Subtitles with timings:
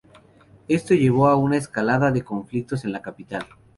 [0.67, 3.45] Esto llevó a una escalada de conflictos en la capital.